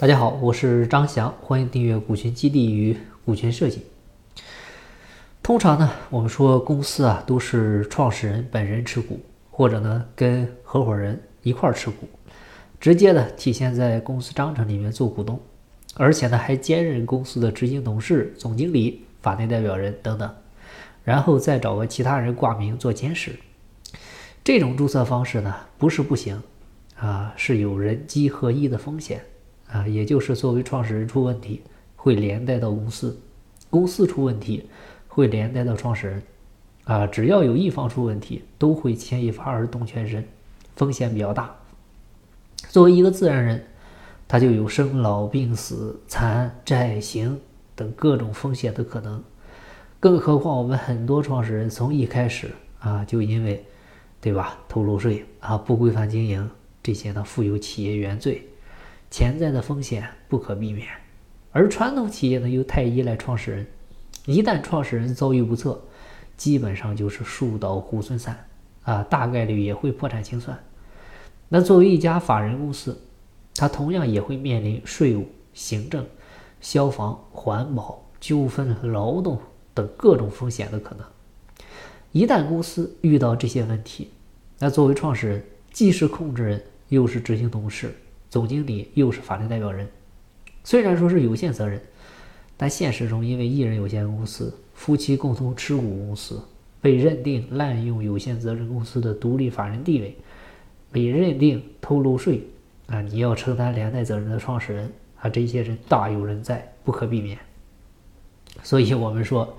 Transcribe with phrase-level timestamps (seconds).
[0.00, 3.82] 大家好，我是张翔，欢迎订阅股权激励与股权设计。
[5.42, 12.08] 通常呢，我们说公司啊都是创始人本人持股，或者呢跟合伙人一块儿持股，
[12.80, 15.38] 直接的体现在公司章程里面做股东，
[15.96, 20.34] 而且呢还兼任公司的执行董事、总经理、法定代表人等等，
[21.04, 23.38] 然后再找个其他人挂名做监事。
[24.42, 26.42] 这种注册方式呢不是不行
[26.96, 29.20] 啊，是有人机合一的风险。
[29.72, 31.62] 啊，也就是作为创始人出问题，
[31.96, 33.10] 会连带到公司；
[33.70, 34.68] 公司出问题，
[35.08, 36.22] 会连带到创始人。
[36.84, 40.26] 啊，只要有一方出问题，都会牵一发而动全身，
[40.74, 41.54] 风险比较大。
[42.68, 43.64] 作为一个自然人，
[44.26, 47.40] 他就有生老病死、残债刑
[47.76, 49.22] 等各种风险的可能。
[50.00, 52.50] 更何况我们很多创始人从一开始
[52.80, 53.64] 啊，就因为，
[54.20, 56.50] 对吧，偷漏税啊、不规范经营
[56.82, 58.49] 这些呢，负有企业原罪。
[59.10, 60.86] 潜在的风险不可避免，
[61.50, 63.66] 而传统企业呢又太依赖创始人，
[64.24, 65.82] 一旦创始人遭遇不测，
[66.36, 68.46] 基本上就是树倒猢狲散
[68.84, 70.56] 啊，大概率也会破产清算。
[71.48, 72.96] 那作为一家法人公司，
[73.56, 76.06] 它同样也会面临税务、行政、
[76.60, 79.40] 消防、环保、纠纷、劳动
[79.74, 81.04] 等各种风险的可能。
[82.12, 84.12] 一旦公司遇到这些问题，
[84.60, 87.92] 那作为创始人，既是控制人，又是执行董事。
[88.30, 89.86] 总经理又是法定代表人，
[90.62, 91.82] 虽然说是有限责任，
[92.56, 96.40] 但现实中因为一人有限公司、夫妻共同持股公司
[96.80, 100.16] 被认定滥用有限责任公司的独立法人地位，
[100.92, 102.40] 被认定偷漏税
[102.86, 107.36] 啊，你要承担连带责任的创始人啊，这些人大有人在，不可避免。
[108.62, 109.56] 所以我们说，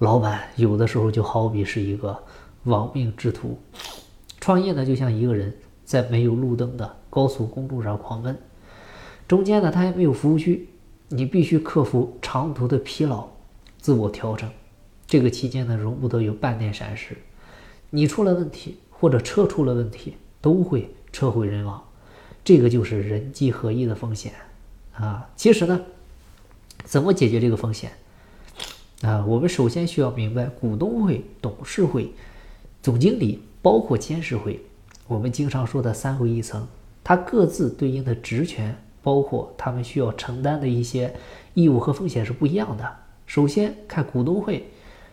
[0.00, 2.20] 老板有的时候就好比是一个
[2.64, 3.56] 亡命之徒，
[4.40, 5.54] 创业呢就像一个人。
[5.82, 8.38] 在没有路灯的高速公路上狂奔，
[9.28, 10.68] 中间呢，它还没有服务区，
[11.08, 13.28] 你必须克服长途的疲劳，
[13.78, 14.48] 自我调整。
[15.06, 17.16] 这个期间呢，容不得有半点闪失。
[17.90, 21.82] 你出了问题，或者车出了问题，都会车毁人亡。
[22.44, 24.32] 这个就是人机合一的风险
[24.94, 25.28] 啊。
[25.34, 25.80] 其实呢，
[26.84, 27.90] 怎么解决这个风险
[29.02, 29.24] 啊？
[29.26, 32.12] 我们首先需要明白，股东会、董事会、
[32.80, 34.64] 总经理，包括监事会。
[35.08, 36.68] 我们经常说的三会一层，
[37.02, 41.12] 它各自对应的职权，包括他们需要承担的一些
[41.54, 42.96] 义务和风险是不一样的。
[43.26, 44.70] 首先看股东会，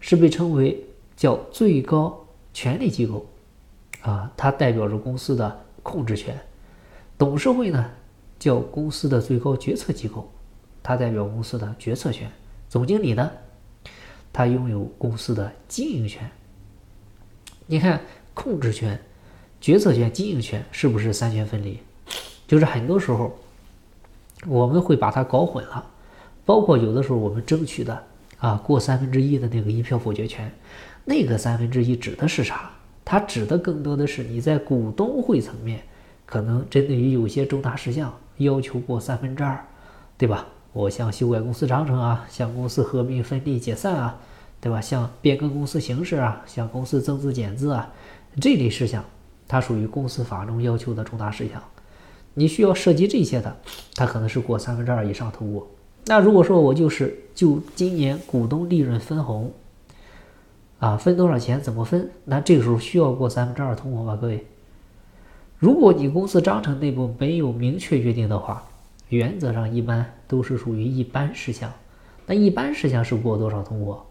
[0.00, 0.84] 是被称为
[1.16, 3.26] 叫最高权力机构，
[4.02, 6.34] 啊，它代表着公司的控制权；
[7.16, 7.90] 董事会呢，
[8.38, 10.30] 叫公司的最高决策机构，
[10.82, 12.28] 它代表公司的决策权；
[12.68, 13.30] 总经理呢，
[14.32, 16.28] 他拥有公司的经营权。
[17.66, 18.00] 你看
[18.34, 18.98] 控制权。
[19.60, 21.78] 决策权、经营权是不是三权分离？
[22.46, 23.36] 就是很多时候
[24.46, 25.84] 我们会把它搞混了。
[26.44, 28.02] 包括有的时候我们争取的
[28.38, 30.50] 啊过三分之一的那个一票否决权，
[31.04, 32.70] 那个三分之一指的是啥？
[33.04, 35.82] 它指的更多的是你在股东会层面，
[36.24, 39.62] 可能针对于有些重大事项要求过三分之二，
[40.16, 40.46] 对吧？
[40.72, 44.18] 我像修改公司章程啊，像公司合并、分立、解散啊，
[44.60, 44.80] 对吧？
[44.80, 47.90] 像变更公司形式啊，像公司增资减资啊
[48.40, 49.04] 这类事项。
[49.48, 51.60] 它属于公司法中要求的重大事项，
[52.34, 53.56] 你需要涉及这些的，
[53.94, 55.66] 它可能是过三分之二以上通过。
[56.04, 59.52] 那如果说我就是就今年股东利润分红，
[60.78, 62.10] 啊，分多少钱，怎么分？
[62.24, 64.16] 那这个时候需要过三分之二通过吗？
[64.20, 64.46] 各位，
[65.58, 68.64] 如果你公司章程内部没有明确约定的话，
[69.08, 71.72] 原则上一般都是属于一般事项。
[72.26, 74.06] 那一般事项是过多少通过？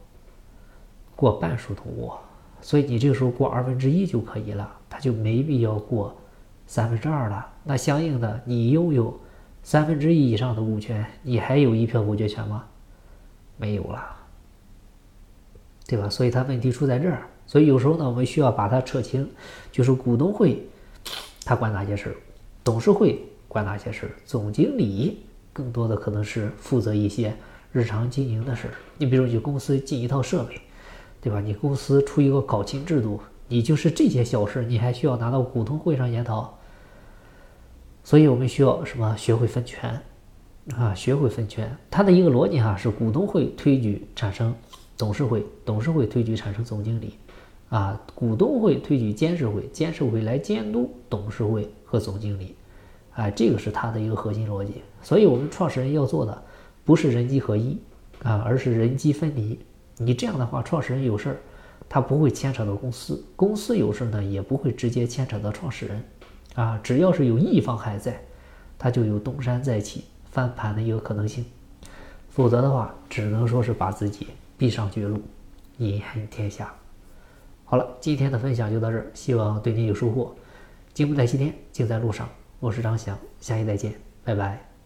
[1.16, 2.20] 过半数通过。
[2.62, 6.16] 所以你这个时候过二分之一就可以了，他就没必要过
[6.66, 7.48] 三分之二了。
[7.64, 9.20] 那相应的，你拥有
[9.64, 12.64] 三分之一以上的股权，你还有一票否决权吗？
[13.58, 14.03] 没有了，
[15.88, 16.09] 对吧？
[16.09, 17.28] 所以它问题出在这儿。
[17.46, 19.30] 所以有时候呢，我们需要把它扯清，
[19.72, 20.68] 就是股东会
[21.46, 22.16] 他管哪些事儿，
[22.64, 27.35] 董事会管哪些事儿，总经理更多的可能是负责一些
[27.72, 28.73] 日常经营的事儿。
[28.97, 30.61] 你比如你公司进一套设备。
[31.20, 31.41] 对吧？
[31.41, 36.58] 你公司出一个考勤制度，你就是这些小事，你还需要拿到股东会上研讨。
[38.03, 39.16] 所以我们需要什么？
[39.17, 39.99] 学会分权
[40.78, 41.76] 啊，学会分权。
[41.90, 44.55] 它的一个逻辑哈是：股东会推举产生
[44.97, 47.16] 董事会，董事会推举产生总经理，
[47.70, 52.55] 啊，股东会推举监事会，监事会来监督董事会和总经理，
[53.14, 54.82] 哎，这个是它的一个核心逻辑。
[55.02, 56.44] 所以我们创始人要做的
[56.85, 57.78] 不是人机合一
[58.23, 59.59] 啊，而是人机分离。
[59.97, 61.38] 你这样的话，创始人有事儿，
[61.89, 66.03] 他不会牵扯到公司；公司有事呢，也不会直接牵扯到创始人。
[66.55, 68.19] 啊，只要是有一方还在，
[68.78, 71.45] 他就有东山再起、翻盘的一个可能性。
[72.29, 75.22] 否则的话，只能说是把自己逼上绝路，
[75.78, 76.73] 饮恨天下。
[77.63, 80.35] 好了，今天的分享就到这儿，希望对你有收获。
[80.93, 82.28] 金不在西天，静在路上。
[82.59, 83.93] 我是张翔，下期再见，
[84.23, 84.77] 拜拜。